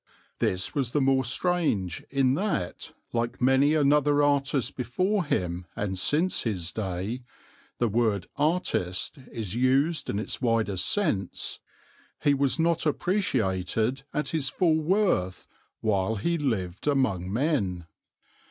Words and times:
This 0.39 0.73
was 0.73 0.93
the 0.93 0.99
more 0.99 1.23
strange 1.23 2.03
in 2.09 2.33
that, 2.33 2.91
like 3.13 3.39
many 3.39 3.75
another 3.75 4.23
artist 4.23 4.75
before 4.75 5.23
him 5.25 5.67
and 5.75 5.95
since 5.95 6.41
his 6.41 6.71
day 6.71 7.21
the 7.77 7.87
word 7.87 8.25
"artist" 8.35 9.19
is 9.31 9.53
used 9.53 10.09
in 10.09 10.17
its 10.17 10.41
widest 10.41 10.87
sense 10.87 11.59
he 12.23 12.33
was 12.33 12.57
not 12.57 12.87
appreciated 12.87 14.01
at 14.11 14.29
his 14.29 14.49
full 14.49 14.79
worth 14.79 15.45
while 15.81 16.15
he 16.15 16.35
lived 16.35 16.87
among 16.87 17.31
men. 17.31 17.85